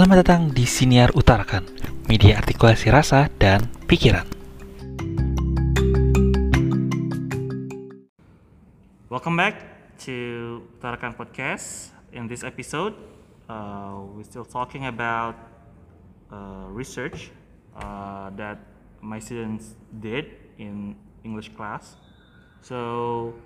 Selamat 0.00 0.24
datang 0.24 0.48
di 0.48 0.64
Siniar 0.64 1.12
Utarakan, 1.12 1.60
media 2.08 2.40
artikulasi 2.40 2.88
rasa 2.88 3.28
dan 3.36 3.68
pikiran. 3.84 4.24
Welcome 9.12 9.36
back 9.36 9.60
to 10.08 10.16
Utarakan 10.80 11.12
Podcast. 11.12 11.92
In 12.16 12.24
this 12.24 12.48
episode, 12.48 12.96
uh, 13.44 14.00
we're 14.16 14.24
still 14.24 14.48
talking 14.48 14.88
about 14.88 15.36
uh, 16.32 16.64
research 16.72 17.28
uh, 17.76 18.32
that 18.40 18.56
my 19.04 19.20
students 19.20 19.76
did 20.00 20.32
in 20.56 20.96
English 21.28 21.52
class. 21.52 22.00
So, 22.64 23.36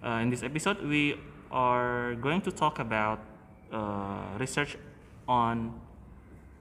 uh, 0.00 0.24
in 0.24 0.32
this 0.32 0.40
episode, 0.40 0.80
we 0.80 1.20
are 1.52 2.16
going 2.16 2.40
to 2.48 2.50
talk 2.50 2.80
about 2.80 3.20
uh, 3.68 4.40
research 4.40 4.80
on 5.28 5.78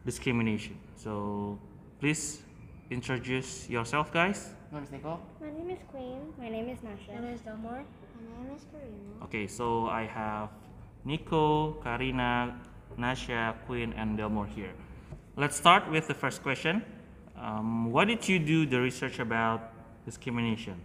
discrimination. 0.05 0.77
So, 0.95 1.57
please 1.99 2.41
introduce 2.89 3.69
yourself, 3.69 4.11
guys. 4.11 4.49
My 4.71 4.79
name 4.79 4.85
is 4.85 4.91
Nico. 4.91 5.19
My 5.41 5.47
name 5.47 5.69
is 5.69 5.79
Queen. 5.91 6.33
My 6.37 6.49
name 6.49 6.69
is 6.69 6.77
Nasha. 6.83 7.13
My 7.13 7.21
name 7.21 7.33
is 7.33 7.41
Delmore. 7.41 7.83
My 7.83 8.43
name 8.43 8.55
is 8.55 8.65
Karina. 8.71 9.23
Okay, 9.23 9.47
so 9.47 9.87
I 9.87 10.03
have 10.05 10.49
Nico, 11.05 11.73
Karina, 11.83 12.59
Nasha, 12.97 13.55
Queen, 13.65 13.93
and 13.93 14.17
Delmore 14.17 14.47
here. 14.47 14.73
Let's 15.35 15.55
start 15.55 15.89
with 15.89 16.07
the 16.07 16.13
first 16.13 16.43
question. 16.43 16.83
Um, 17.37 17.91
what 17.91 18.05
did 18.05 18.27
you 18.27 18.39
do 18.39 18.65
the 18.65 18.79
research 18.81 19.19
about 19.19 19.71
discrimination? 20.05 20.75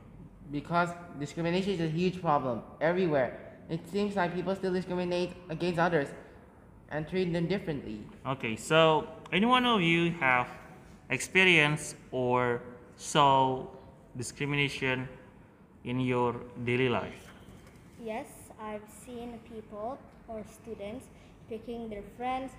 Because 0.53 0.91
discrimination 1.19 1.73
is 1.73 1.81
a 1.81 1.89
huge 1.89 2.21
problem 2.21 2.63
everywhere. 2.81 3.41
It 3.69 3.81
seems 3.91 4.15
like 4.15 4.35
people 4.35 4.55
still 4.55 4.73
discriminate 4.73 5.33
against 5.49 5.79
others 5.79 6.09
and 6.91 7.09
treat 7.09 7.33
them 7.33 7.47
differently. 7.47 8.01
Okay, 8.27 8.57
so 8.57 9.09
any 9.33 9.47
one 9.47 9.67
of 9.67 9.81
you 9.81 10.13
have 10.21 10.49
experienced 11.11 11.97
or 12.11 12.63
saw 12.97 13.67
discrimination 14.17 15.09
in 15.85 16.01
your 16.01 16.37
daily 16.65 16.89
life? 16.89 17.29
Yes, 18.03 18.27
I've 18.61 18.89
seen 19.05 19.39
people 19.53 19.99
or 20.29 20.43
students 20.45 21.07
picking 21.49 21.89
their 21.89 22.03
friends 22.17 22.53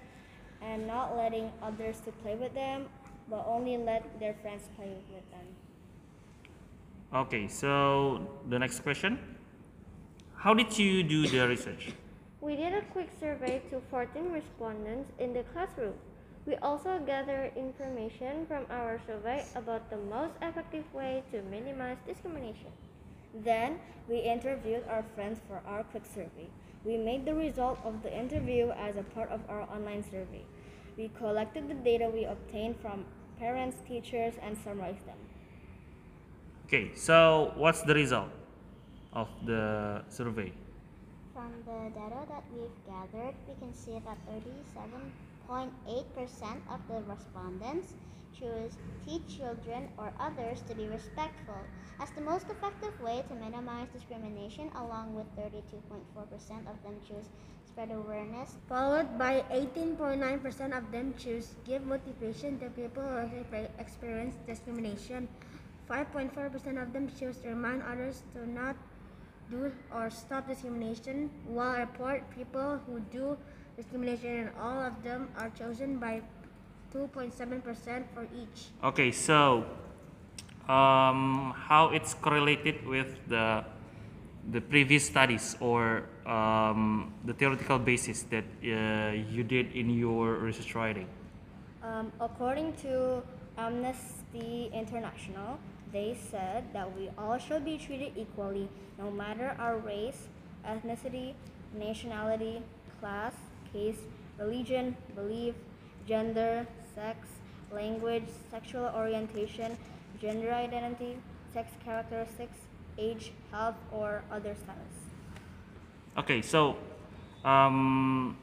and 0.62 0.88
not 0.88 1.16
letting 1.16 1.52
others 1.62 2.00
to 2.06 2.12
play 2.12 2.36
with 2.36 2.54
them, 2.54 2.86
but 3.30 3.46
only 3.48 3.78
let 3.78 4.20
their 4.20 4.34
friends 4.42 4.64
play 4.76 4.94
with 5.14 5.30
them. 5.32 5.46
Okay, 7.14 7.48
so 7.48 8.28
the 8.50 8.60
next 8.60 8.82
question. 8.82 9.20
How 10.36 10.54
did 10.54 10.78
you 10.78 11.04
do 11.04 11.28
the 11.28 11.48
research? 11.48 11.94
We 12.46 12.56
did 12.56 12.76
a 12.76 12.82
quick 12.94 13.10
survey 13.20 13.60
to 13.72 13.82
14 13.90 14.32
respondents 14.32 15.10
in 15.18 15.34
the 15.34 15.42
classroom. 15.52 15.96
We 16.46 16.54
also 16.58 17.00
gathered 17.04 17.54
information 17.58 18.46
from 18.46 18.68
our 18.70 19.02
survey 19.08 19.44
about 19.56 19.90
the 19.90 19.98
most 19.98 20.34
effective 20.44 20.86
way 20.94 21.24
to 21.32 21.42
minimize 21.42 21.98
discrimination. 22.06 22.70
Then 23.34 23.80
we 24.08 24.20
interviewed 24.20 24.84
our 24.88 25.04
friends 25.16 25.40
for 25.48 25.60
our 25.66 25.84
quick 25.86 26.06
survey. 26.06 26.48
We 26.84 26.98
made 26.98 27.26
the 27.26 27.34
result 27.34 27.80
of 27.84 28.04
the 28.04 28.16
interview 28.16 28.70
as 28.78 28.96
a 28.96 29.02
part 29.02 29.32
of 29.32 29.42
our 29.50 29.64
online 29.64 30.04
survey. 30.04 30.46
We 30.98 31.10
collected 31.18 31.68
the 31.68 31.74
data 31.74 32.12
we 32.14 32.26
obtained 32.26 32.76
from 32.80 33.06
parents, 33.40 33.78
teachers, 33.88 34.36
and 34.40 34.56
summarized 34.64 35.08
them. 35.08 35.18
Okay, 36.68 36.94
so 36.94 37.54
what's 37.56 37.82
the 37.82 37.96
result 37.96 38.30
of 39.14 39.30
the 39.48 40.04
survey? 40.10 40.54
From 41.36 41.52
the 41.68 41.92
data 41.92 42.24
that 42.30 42.46
we've 42.56 42.80
gathered, 42.88 43.36
we 43.46 43.56
can 43.60 43.74
see 43.74 44.00
that 44.00 44.18
37.8% 45.52 45.68
of 46.72 46.80
the 46.88 47.04
respondents 47.12 47.94
choose 48.32 48.78
teach 49.06 49.28
children 49.28 49.90
or 49.98 50.14
others 50.18 50.62
to 50.70 50.74
be 50.76 50.88
respectful 50.88 51.60
as 52.00 52.10
the 52.12 52.22
most 52.22 52.50
effective 52.50 52.98
way 53.02 53.26
to 53.28 53.36
minimize 53.36 53.90
discrimination, 53.92 54.72
along 54.78 55.14
with 55.14 55.28
32.4% 55.36 56.72
of 56.72 56.82
them 56.84 56.96
choose 57.06 57.28
spread 57.68 57.92
awareness. 57.92 58.56
Followed 58.70 59.18
by 59.20 59.44
18.9% 59.52 60.78
of 60.78 60.90
them 60.90 61.14
choose 61.18 61.56
give 61.66 61.86
motivation 61.86 62.58
to 62.60 62.70
people 62.70 63.04
who 63.04 63.16
have 63.18 63.70
experienced 63.78 64.38
discrimination. 64.48 65.28
5.4% 65.90 66.82
of 66.82 66.94
them 66.94 67.12
choose 67.20 67.36
to 67.40 67.50
remind 67.50 67.84
others 67.84 68.24
to 68.34 68.50
not 68.50 68.78
do 69.50 69.72
or 69.94 70.10
stop 70.10 70.48
discrimination, 70.48 71.30
while 71.48 71.78
report 71.78 72.24
people 72.36 72.80
who 72.86 73.00
do 73.12 73.38
discrimination 73.76 74.48
and 74.48 74.50
all 74.60 74.82
of 74.82 75.04
them 75.04 75.30
are 75.38 75.50
chosen 75.52 75.98
by 75.98 76.22
2.7% 76.94 77.34
for 78.14 78.24
each. 78.32 78.72
Okay, 78.84 79.12
so 79.12 79.66
um, 80.68 81.54
how 81.56 81.90
it's 81.94 82.14
correlated 82.14 82.86
with 82.88 83.20
the 83.28 83.64
the 84.52 84.62
previous 84.62 85.06
studies 85.06 85.58
or 85.60 86.06
um, 86.26 87.12
the 87.26 87.34
theoretical 87.34 87.80
basis 87.80 88.24
that 88.30 88.46
uh, 88.62 89.12
you 89.34 89.44
did 89.44 89.74
in 89.74 89.90
your 89.90 90.36
research 90.38 90.76
writing? 90.76 91.08
Um, 91.82 92.12
according 92.22 92.74
to 92.86 93.24
Amnesty 93.58 94.70
International, 94.74 95.58
they 95.96 96.14
said 96.30 96.66
that 96.74 96.92
we 96.98 97.10
all 97.18 97.38
should 97.38 97.64
be 97.64 97.78
treated 97.78 98.12
equally 98.18 98.68
no 99.00 99.10
matter 99.10 99.56
our 99.58 99.78
race, 99.78 100.28
ethnicity, 100.68 101.34
nationality, 101.74 102.62
class, 103.00 103.32
caste, 103.72 104.04
religion, 104.38 104.98
belief, 105.16 105.56
gender, 106.06 106.68
sex, 106.94 107.18
language, 107.72 108.28
sexual 108.52 108.92
orientation, 108.94 109.78
gender 110.20 110.52
identity, 110.52 111.16
sex 111.54 111.72
characteristics, 111.86 112.58
age, 112.98 113.32
health, 113.52 113.76
or 113.94 114.22
other 114.30 114.54
status. 114.54 114.96
Okay, 116.18 116.42
so 116.42 116.76
um, 117.46 118.36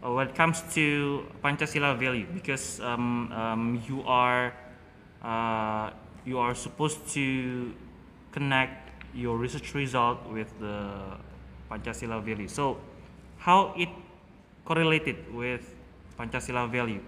when 0.00 0.28
it 0.28 0.34
comes 0.34 0.62
to 0.72 1.26
Pancasila 1.44 1.98
value, 1.98 2.26
because 2.32 2.80
um, 2.80 3.30
um, 3.32 3.82
you 3.86 4.02
are 4.06 4.54
uh, 5.22 5.90
you 6.24 6.38
are 6.38 6.54
supposed 6.54 7.06
to 7.12 7.72
connect 8.32 8.90
your 9.14 9.36
research 9.36 9.74
result 9.74 10.18
with 10.28 10.48
the 10.58 10.90
Pancasila 11.70 12.22
value. 12.22 12.48
So, 12.48 12.78
how 13.38 13.74
it 13.76 13.88
correlated 14.64 15.32
with 15.32 15.74
Pancasila 16.18 16.70
value? 16.70 17.00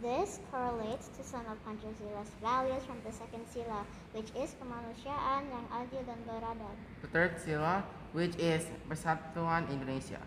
This 0.00 0.38
correlates 0.52 1.10
to 1.18 1.24
some 1.26 1.42
of 1.50 1.58
Pancasila's 1.66 2.30
values 2.40 2.86
from 2.86 3.02
the 3.04 3.10
second 3.10 3.42
sila, 3.50 3.82
which 4.14 4.30
is 4.38 4.54
kemanusiaan 4.62 5.50
yang 5.50 5.66
adil 5.74 6.06
dan 6.06 6.22
beradab. 6.22 6.76
The 7.02 7.10
third 7.10 7.34
sila, 7.42 7.82
which 8.14 8.38
is 8.38 8.62
Persatuan 8.86 9.66
Indonesia. 9.66 10.22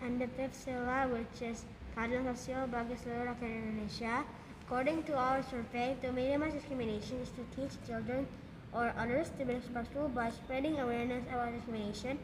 And 0.00 0.16
the 0.16 0.28
fifth 0.40 0.56
sila, 0.56 1.04
which 1.12 1.44
is 1.44 1.68
keadilan 1.92 2.32
sosial 2.32 2.64
bagi 2.72 2.96
seluruh 2.96 3.36
rakyat 3.36 3.52
Indonesia. 3.60 4.24
According 4.70 5.02
to 5.10 5.18
our 5.18 5.42
survey, 5.42 5.96
to 6.00 6.12
minimize 6.12 6.54
discrimination 6.54 7.18
is 7.18 7.30
to 7.34 7.42
teach 7.58 7.74
children 7.88 8.24
or 8.72 8.94
others 8.96 9.26
to 9.36 9.44
be 9.44 9.54
respectful 9.54 10.06
by 10.06 10.30
spreading 10.30 10.78
awareness 10.78 11.26
about 11.26 11.50
discrimination 11.52 12.20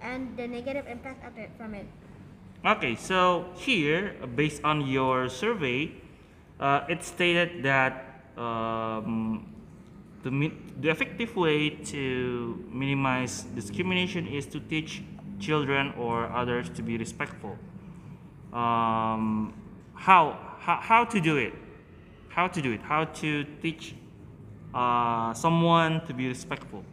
and 0.00 0.30
the 0.36 0.46
negative 0.46 0.86
impact 0.86 1.26
of 1.26 1.36
it 1.36 1.50
from 1.58 1.74
it. 1.74 1.86
Okay, 2.64 2.94
so 2.94 3.50
here, 3.56 4.14
based 4.36 4.62
on 4.62 4.86
your 4.86 5.28
survey, 5.28 5.90
uh, 6.60 6.86
it 6.88 7.02
stated 7.02 7.64
that 7.64 8.30
um, 8.38 9.52
the, 10.22 10.52
the 10.78 10.88
effective 10.88 11.34
way 11.34 11.70
to 11.90 12.64
minimize 12.70 13.42
discrimination 13.58 14.28
is 14.28 14.46
to 14.46 14.60
teach 14.60 15.02
children 15.40 15.92
or 15.98 16.30
others 16.30 16.68
to 16.76 16.80
be 16.80 16.96
respectful. 16.96 17.58
Um, 18.52 19.52
how, 19.94 20.38
how, 20.60 20.78
how 20.80 21.04
to 21.06 21.20
do 21.20 21.38
it? 21.38 21.54
How 22.34 22.48
to 22.48 22.62
do 22.62 22.72
it? 22.72 22.82
How 22.82 23.04
to 23.04 23.44
teach 23.62 23.94
uh, 24.74 25.32
someone 25.34 26.04
to 26.06 26.14
be 26.14 26.28
respectful? 26.28 26.84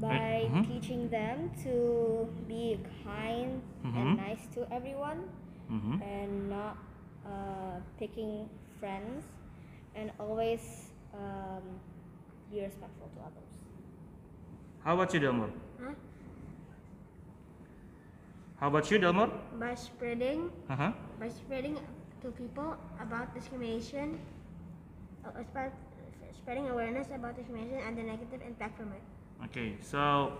By 0.00 0.50
mhm. 0.52 0.66
teaching 0.66 1.08
them 1.08 1.50
to 1.64 2.28
be 2.48 2.78
kind 3.04 3.62
Mhm. 3.84 3.96
and 3.96 4.16
nice 4.16 4.46
to 4.54 4.66
everyone 4.70 5.24
Mhm. 5.70 6.02
and 6.02 6.50
not 6.50 6.76
uh, 7.24 7.80
picking 7.98 8.48
friends 8.78 9.24
and 9.94 10.12
always 10.20 10.90
um, 11.14 11.80
be 12.50 12.60
respectful 12.60 13.08
to 13.16 13.20
others. 13.20 13.52
How 14.84 14.94
about 14.94 15.12
you, 15.14 15.20
Delmore? 15.20 15.50
Huh? 15.80 15.94
How 18.60 18.68
about 18.68 18.90
you, 18.90 18.98
Delmore? 18.98 19.30
By 19.60 19.74
spreading 19.74 20.48
Uh-huh. 20.68 20.92
by 21.20 21.28
spreading 21.28 21.76
to 22.22 22.28
people 22.32 22.76
about 23.00 23.34
discrimination, 23.36 24.16
uh, 25.24 25.44
spreading 26.32 26.68
awareness 26.68 27.08
about 27.12 27.36
discrimination 27.36 27.80
and 27.84 27.96
the 27.98 28.02
negative 28.02 28.40
impact 28.40 28.78
from 28.80 28.92
it. 28.96 29.02
Okay, 29.44 29.76
so 29.84 30.32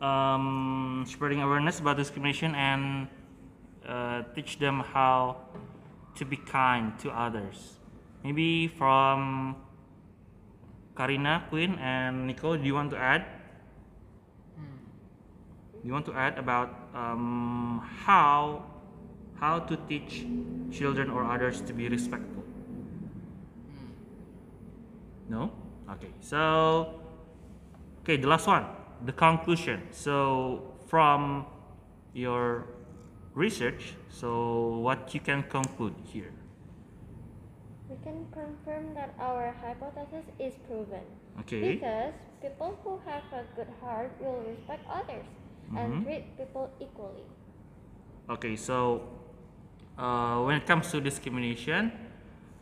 um, 0.00 1.02
spreading 1.06 1.42
awareness 1.42 1.80
about 1.80 1.96
discrimination 1.96 2.54
and 2.54 3.08
uh, 3.86 4.22
teach 4.34 4.58
them 4.58 4.80
how 4.80 5.42
to 6.14 6.24
be 6.24 6.36
kind 6.36 6.94
to 7.02 7.10
others. 7.10 7.78
Maybe 8.22 8.68
from 8.68 9.56
Karina, 10.96 11.44
Quinn, 11.50 11.78
and 11.78 12.26
Nico, 12.26 12.56
do 12.56 12.62
you 12.64 12.74
want 12.74 12.90
to 12.90 12.98
add? 12.98 13.26
You 15.86 15.92
want 15.92 16.04
to 16.06 16.14
add 16.14 16.36
about 16.36 16.74
um, 16.98 17.80
how 18.02 18.66
how 19.38 19.60
to 19.70 19.78
teach 19.86 20.26
children 20.74 21.08
or 21.08 21.22
others 21.22 21.60
to 21.60 21.72
be 21.72 21.86
respectful? 21.86 22.42
No? 25.28 25.52
Okay. 25.94 26.10
So 26.18 26.90
okay, 28.02 28.16
the 28.16 28.26
last 28.26 28.48
one, 28.48 28.66
the 29.06 29.12
conclusion. 29.12 29.86
So 29.92 30.74
from 30.90 31.46
your 32.12 32.66
research, 33.34 33.94
so 34.10 34.82
what 34.82 35.14
you 35.14 35.20
can 35.20 35.44
conclude 35.44 35.94
here? 36.02 36.34
We 37.88 37.94
can 38.02 38.26
confirm 38.34 38.90
that 38.98 39.14
our 39.20 39.54
hypothesis 39.62 40.26
is 40.40 40.54
proven. 40.66 41.06
Okay. 41.46 41.78
Because 41.78 42.14
people 42.42 42.74
who 42.82 42.98
have 43.06 43.22
a 43.30 43.46
good 43.54 43.70
heart 43.80 44.10
will 44.18 44.42
respect 44.42 44.82
others. 44.90 45.22
And 45.74 46.04
treat 46.04 46.36
people 46.36 46.70
equally. 46.80 47.24
Okay, 48.30 48.56
so 48.56 49.02
uh, 49.98 50.42
when 50.42 50.56
it 50.56 50.66
comes 50.66 50.90
to 50.92 51.00
discrimination, 51.00 51.92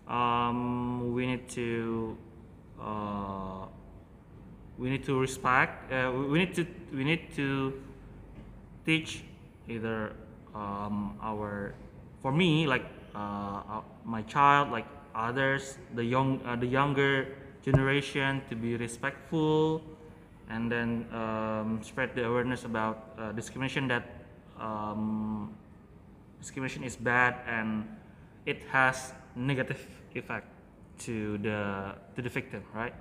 um, 0.09 1.13
we 1.15 1.27
need 1.27 1.49
to 1.51 2.17
uh, 2.81 3.67
we 4.79 4.91
need 4.91 5.05
to 5.05 5.19
respect. 5.21 5.93
Uh, 5.93 6.11
we- 6.15 6.27
we 6.29 6.39
need 6.39 6.55
to 6.55 6.67
we 6.93 7.05
need 7.05 7.33
to 7.35 7.73
teach 8.85 9.25
either 9.69 10.13
um, 10.55 11.17
our 11.23 11.75
for 12.21 12.33
me 12.33 12.67
like 12.67 12.85
uh, 13.15 13.19
uh, 13.19 13.81
my 14.05 14.23
child 14.23 14.71
like 14.71 14.87
others 15.15 15.79
the 15.95 16.05
young 16.05 16.41
uh, 16.45 16.57
the 16.57 16.67
younger 16.67 17.29
generation 17.63 18.43
to 18.51 18.55
be 18.57 18.77
respectful 18.77 19.81
and 20.49 20.71
then 20.71 21.07
um, 21.13 21.81
spread 21.83 22.15
the 22.15 22.27
awareness 22.27 22.65
about 22.65 23.15
uh, 23.19 23.33
discrimination 23.33 23.89
that 23.89 24.05
um, 24.61 25.55
discrimination 26.41 26.85
is 26.85 26.97
bad 26.97 27.37
and 27.47 27.89
it 28.47 28.63
has 28.71 29.13
negative 29.35 29.87
effect 30.15 30.47
to 30.99 31.39
the 31.39 31.95
to 32.15 32.23
the 32.23 32.29
victim 32.29 32.63
right 32.75 32.95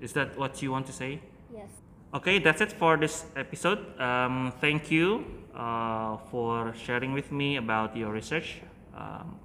is 0.00 0.12
that 0.12 0.36
what 0.38 0.62
you 0.62 0.70
want 0.70 0.86
to 0.86 0.92
say 0.92 1.20
Yes. 1.52 1.68
Okay, 2.14 2.38
that's 2.38 2.60
it 2.60 2.72
for 2.72 2.96
this 2.96 3.26
episode. 3.36 3.78
Um, 4.00 4.52
thank 4.60 4.90
you 4.90 5.24
uh, 5.54 6.16
for 6.30 6.72
sharing 6.74 7.12
with 7.12 7.30
me 7.32 7.56
about 7.56 7.96
your 7.96 8.12
research. 8.12 8.62
Um, 8.96 9.38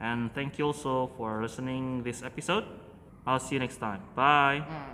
and 0.00 0.34
thank 0.34 0.58
you 0.58 0.66
also 0.66 1.10
for 1.16 1.42
listening 1.42 2.02
this 2.02 2.22
episode. 2.22 2.64
I'll 3.26 3.38
see 3.38 3.54
you 3.54 3.60
next 3.60 3.76
time. 3.76 4.02
Bye. 4.16 4.64